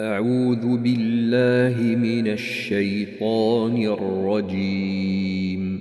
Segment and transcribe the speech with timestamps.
[0.00, 5.80] أعوذ بالله من الشيطان الرجيم.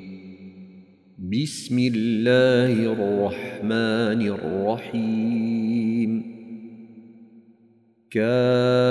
[1.19, 6.23] بسم الله الرحمن الرحيم.
[8.11, 8.81] كافها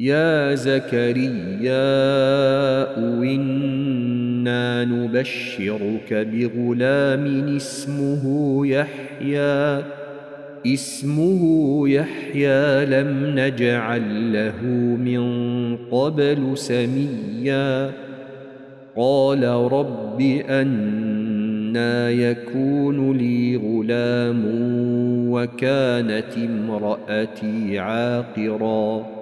[0.00, 1.72] يا زكريا
[3.22, 9.82] إنا نبشرك بغلام اسمه يحيى.
[10.66, 17.90] اسمه يحيى لم نجعل له من قبل سميا.
[18.96, 24.42] قال رب أنا يكون لي غلام
[25.30, 29.21] وكانت امرأتي عاقرا.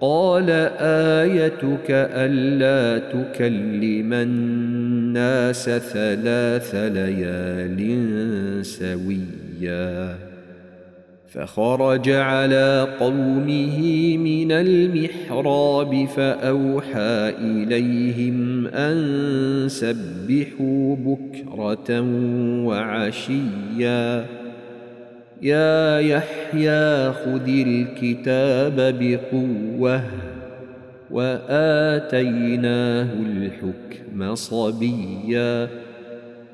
[0.00, 0.50] قال
[0.80, 7.80] آيتك ألا تكلم الناس ثلاث ليال
[8.66, 10.16] سويا
[11.28, 13.78] فخرج على قومه
[14.16, 18.98] من المحراب فأوحى إليهم أن
[19.68, 22.00] سبحوا بكرة
[22.64, 24.26] وعشيا
[25.44, 30.02] يا يحيى خذ الكتاب بقوة
[31.10, 35.68] وآتيناه الحكم صبيا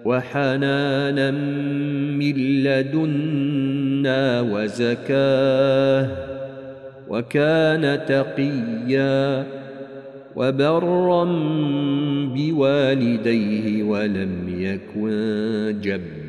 [0.05, 6.09] وحنانا من لدنا وزكاة
[7.09, 9.47] وكان تقيا
[10.37, 11.25] وبرا
[12.35, 16.20] بوالديه ولم يكن جبارا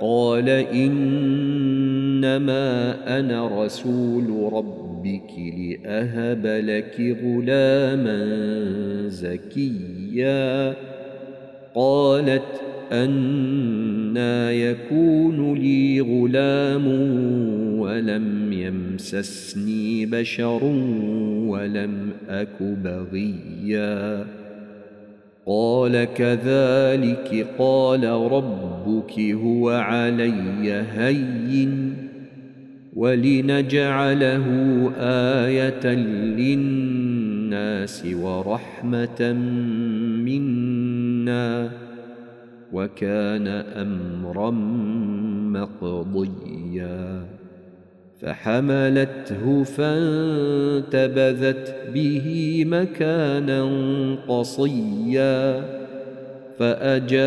[0.00, 1.18] قال إنما
[3.18, 8.18] أنا رسول ربك لأهب لك غلاما
[9.08, 10.74] زكيا.
[11.74, 12.60] قالت
[12.92, 16.86] أنا يكون لي غلام
[17.78, 20.64] ولم يمسسني بشر
[21.48, 24.26] ولم أك بغيا.
[25.48, 31.96] قال كذلك قال ربك هو علي هين
[32.92, 34.46] ولنجعله
[34.98, 35.86] آية
[36.36, 39.32] للناس ورحمة
[40.24, 41.70] منا
[42.72, 43.46] وكان
[43.76, 44.50] أمرا
[45.52, 47.37] مقضيا.
[48.20, 53.62] فحملته فانتبذت به مكانا
[54.28, 55.64] قصيا
[56.58, 57.18] فأجاءها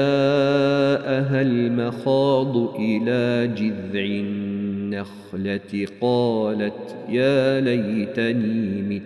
[1.41, 9.01] المخاض إلى جذع النخلة قالت يا ليتني مت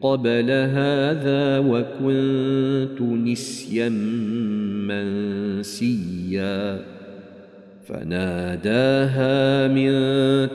[0.00, 3.88] قبل هذا وكنت نسيا
[4.88, 6.93] منسيا
[7.86, 9.90] فناداها من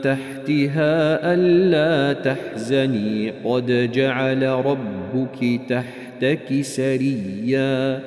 [0.02, 3.30] تحتها ألا تحزني.
[3.44, 8.00] قد جعل ربك تحتك سريا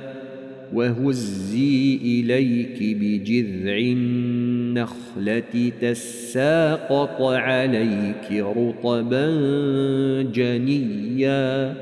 [0.73, 9.27] وهزي إليك بجذع النخلة تساقط عليك رطبا
[10.33, 11.73] جنيا.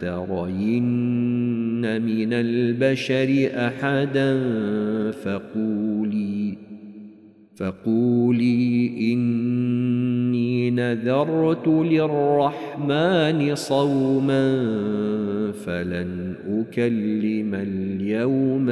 [0.00, 4.40] ترين من البشر أحدا
[5.10, 6.56] فقولي
[7.56, 14.72] فقولي إني نذرت للرحمن صوما
[15.52, 18.70] فلن أكلم اليوم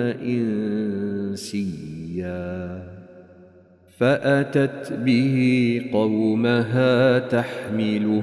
[1.29, 2.83] إنسيا.
[3.99, 8.23] فأتت به قومها تحمله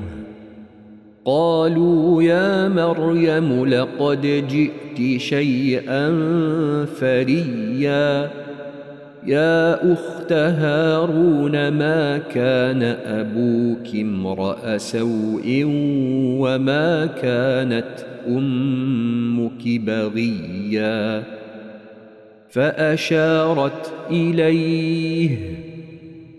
[1.26, 6.16] قالوا يا مريم لقد جئت شيئا
[6.86, 8.30] فريا.
[9.26, 15.64] يا أخت هارون ما كان أبوك امرأ سوء
[16.40, 17.94] وما كانت
[18.28, 21.24] أمك بغيا؟
[22.50, 25.61] فأشارت إليه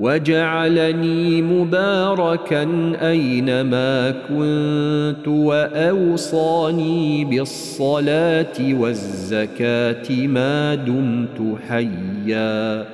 [0.00, 2.62] وجعلني مباركا
[3.10, 12.84] أينما كنت وأوصاني بالصلاة والزكاة ما دمت حيا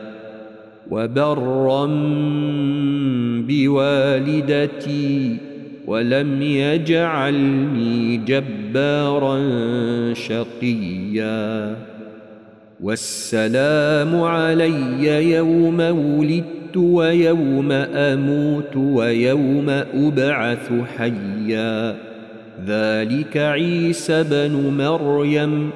[0.91, 1.87] وبرا
[3.49, 5.37] بوالدتي
[5.87, 9.39] ولم يجعلني جبارا
[10.15, 11.77] شقيا
[12.81, 21.97] والسلام علي يوم ولدت ويوم أموت ويوم أبعث حيا.
[22.67, 25.70] ذلك عيسى بن مريم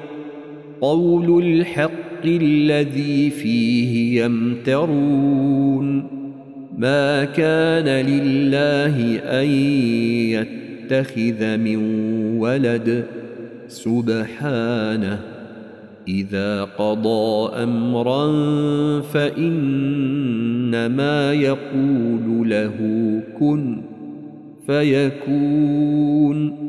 [0.81, 6.07] قول الحق الذي فيه يمترون.
[6.77, 9.47] ما كان لله أن
[10.89, 11.77] يتخذ من
[12.39, 13.05] ولد
[13.67, 15.19] سبحانه.
[16.07, 18.31] إذا قضى أمرا
[20.73, 22.73] فانما يقول له
[23.39, 23.81] كن
[24.65, 26.63] فيكون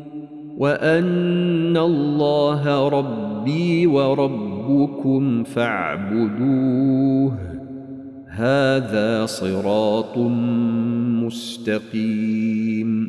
[0.58, 7.38] وأن الله ربي وربكم فاعبدوه
[8.28, 10.18] هذا صراط
[11.24, 13.08] مستقيم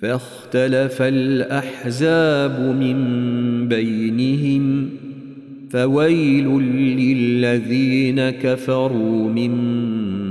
[0.00, 2.98] فاختلف الأحزاب من
[3.68, 4.90] بينهم
[5.72, 6.48] فويل
[6.98, 9.50] للذين كفروا من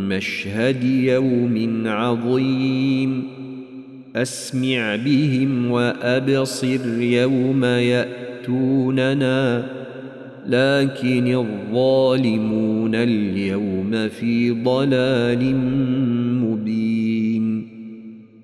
[0.09, 3.23] مشهد يوم عظيم.
[4.15, 9.65] أسمع بهم وأبصر يوم يأتوننا
[10.47, 15.55] لكن الظالمون اليوم في ضلال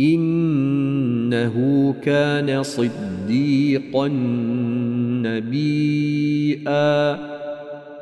[0.00, 4.08] إنه كان صديقا
[5.22, 7.12] نبيئا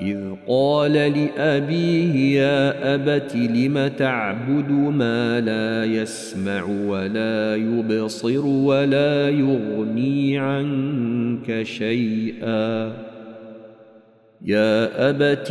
[0.01, 11.63] إذ قال لأبيه يا أبت لم تعبد ما لا يسمع ولا يبصر ولا يغني عنك
[11.63, 12.93] شيئا.
[14.45, 15.51] يا أبت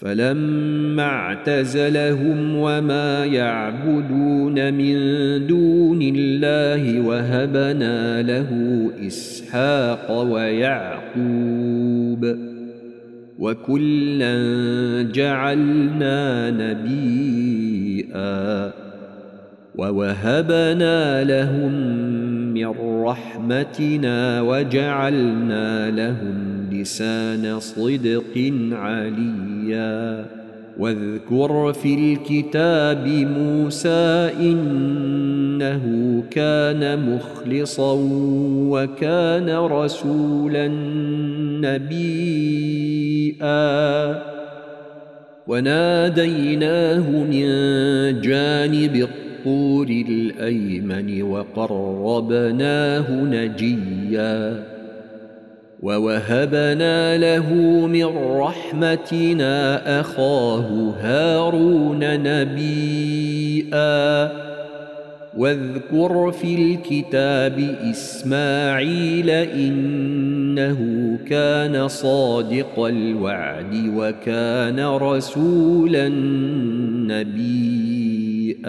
[0.00, 4.96] فلما اعتزلهم وما يعبدون من
[5.46, 8.50] دون الله وهبنا له
[9.06, 11.28] إسحاق ويعقوب
[13.38, 14.32] وكلا
[15.12, 17.68] جعلنا نبيئا
[19.74, 21.72] ووهبنا لهم
[22.54, 26.47] من رحمتنا وجعلنا لهم
[26.80, 30.24] لسان صدق عليا.
[30.78, 35.84] واذكر في الكتاب موسى إنه
[36.30, 37.94] كان مخلصا
[38.70, 40.68] وكان رسولا
[41.60, 43.48] نبيئا
[45.46, 47.46] وناديناه من
[48.20, 54.77] جانب الطور الأيمن وقربناه نجيا.
[55.82, 57.52] ووهبنا له
[57.86, 58.06] من
[58.40, 63.88] رحمتنا اخاه هارون نبيئا
[65.36, 70.78] واذكر في الكتاب اسماعيل انه
[71.28, 76.08] كان صادق الوعد وكان رسولا
[77.08, 78.68] نبيئا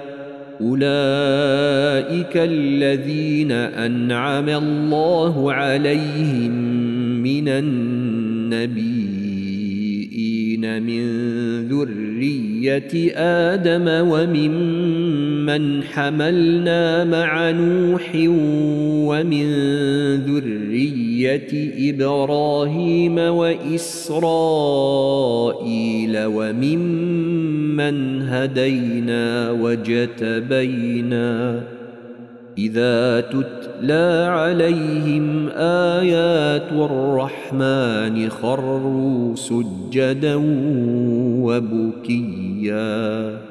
[0.61, 6.51] اولئك الذين انعم الله عليهم
[7.23, 9.01] من النبيين
[10.83, 11.03] من
[11.67, 13.87] ذريه آدم
[15.41, 18.11] وممن حملنا مع نوح
[19.09, 19.45] ومن
[20.15, 21.49] ذريه
[21.89, 24.13] إبراهيم واسرائيل
[26.25, 31.61] وممن هدينا واجتبينا
[32.57, 40.35] اذا تتلى عليهم ايات الرحمن خروا سجدا
[41.41, 43.50] وبكيا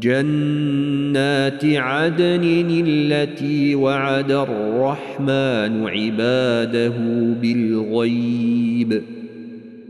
[0.00, 6.92] جنات عدن التي وعد الرحمن عباده
[7.42, 9.02] بالغيب.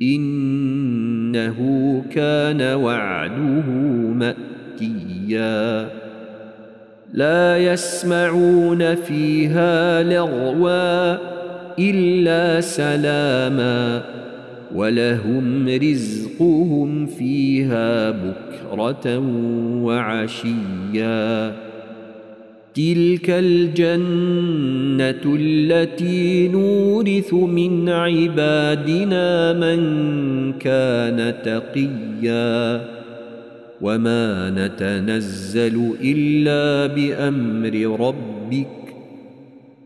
[0.02, 1.58] إنه
[2.14, 3.66] كان وعده
[4.12, 5.88] مأتيا.
[7.12, 11.16] لا يسمعون فيها لغوا
[11.78, 14.02] إلا سلاما.
[14.74, 19.18] ولهم رزقهم فيها بكرة
[19.82, 21.56] وعشيا.
[22.74, 29.82] تلك الجنة التي نورث من عبادنا من
[30.52, 32.80] كان تقيا.
[33.80, 38.79] وما نتنزل إلا بأمر ربك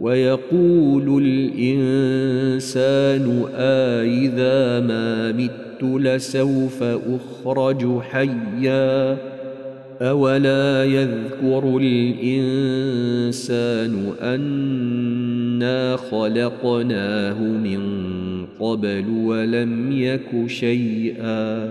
[0.00, 2.84] ويقول الإنسان
[3.56, 9.16] آئذا ما مت لسوف أخرج حيا
[10.02, 12.92] أولا يذكر الإنسان
[14.22, 17.80] أنا خلقناه من
[18.60, 21.70] قبل ولم يك شيئا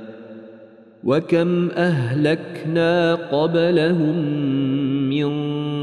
[1.03, 4.15] وكم اهلكنا قبلهم
[5.09, 5.31] من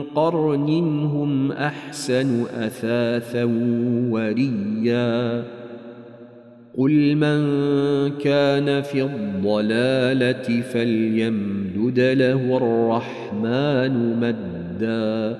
[0.02, 0.68] قرن
[1.04, 3.44] هم احسن اثاثا
[4.10, 5.44] وريا
[6.78, 7.40] قل من
[8.18, 15.38] كان في الضلاله فليمدد له الرحمن مدا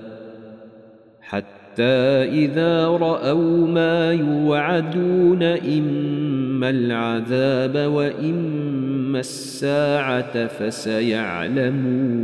[1.20, 1.82] حتى
[2.24, 8.67] اذا راوا ما يوعدون اما العذاب واما
[9.16, 12.18] الساعة فسيعلمون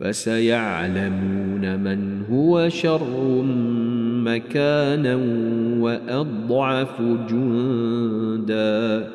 [0.00, 3.42] فسيعلمون من هو شر
[4.24, 5.16] مكانا
[5.80, 9.10] واضعف جندا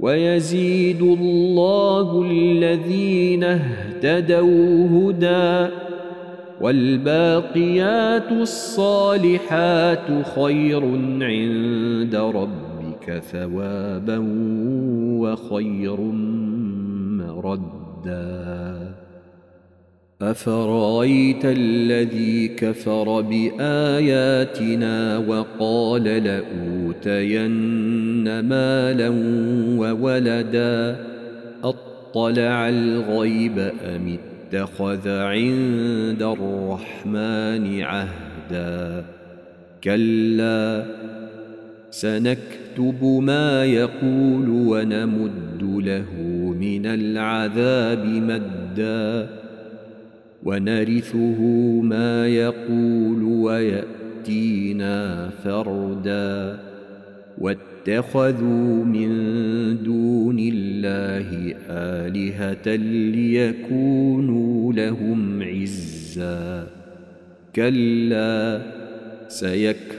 [0.00, 5.74] ويزيد الله الذين اهتدوا هدى
[6.60, 10.82] والباقيات الصالحات خير
[11.20, 12.14] عند
[13.08, 14.18] ربك ثوابا
[15.20, 16.00] وخير
[17.20, 18.94] مردا.
[20.22, 27.44] أفرأيت الذي كفر بآياتنا وقال لأوتين
[28.40, 29.08] مالا
[29.78, 30.96] وولدا
[31.64, 39.04] أطلع الغيب أم اتخذ عند الرحمن عهدا؟
[39.84, 40.84] كلا
[41.94, 46.10] سنكتب ما يقول ونمد له
[46.60, 49.28] من العذاب مدا
[50.42, 51.40] ونرثه
[51.82, 56.58] ما يقول ويأتينا فردا
[57.38, 59.08] واتخذوا من
[59.82, 62.76] دون الله آلهة
[63.14, 66.66] ليكونوا لهم عزا
[67.56, 68.60] كلا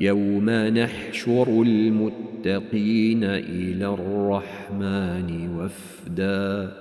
[0.00, 6.72] يوم نحشر المتقين إلى الرحمن وفدا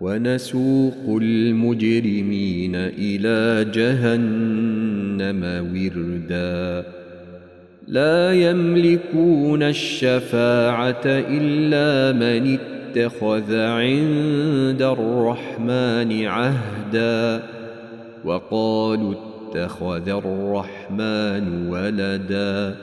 [0.00, 6.86] ونسوق المجرمين إلى جهنم وردا.
[7.88, 17.42] لا يملكون الشفاعة إلا من اتخذ عند الرحمن عهدا
[18.24, 19.25] وقالوا
[19.56, 22.76] اتخذ الرحمن ولدا.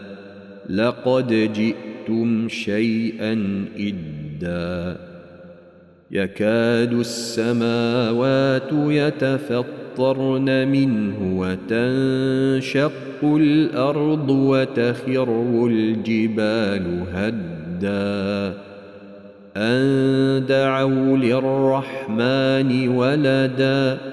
[0.69, 4.97] لقد جئتم شيئا إدا.
[6.11, 12.91] يكاد السماوات يتفطرن منه وتنشق
[13.23, 18.53] الأرض وتخر الجبال هدّا.
[19.57, 24.12] أن دعوا للرحمن ولدا.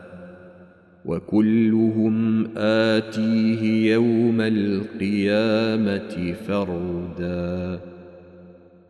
[1.05, 7.79] وكلهم آتيه يوم القيامة فردا.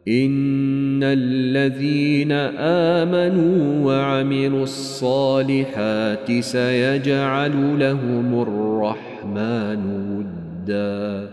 [0.08, 11.30] إن الذين آمنوا وعملوا الصالحات سيجعل لهم الرحمن وداً.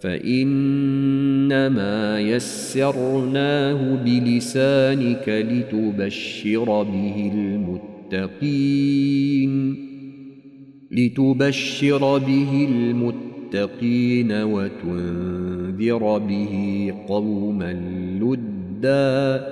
[0.00, 9.47] فإنما يسرناه بلسانك لتبشر به المتقين.
[10.90, 17.72] لتبشر به المتقين وتنذر به قوما
[18.20, 19.48] لدا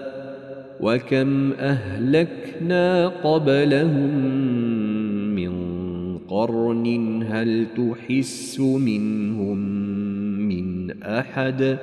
[0.81, 4.15] وكم أهلكنا قبلهم
[5.35, 5.53] من
[6.19, 9.77] قرن هل تحس منهم
[11.07, 11.79] أحد؟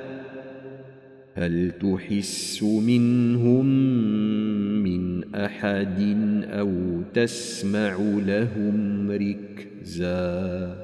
[1.34, 3.66] هل تحس منهم
[5.34, 6.16] أحد
[6.50, 10.83] أو تسمع لهم ركزا.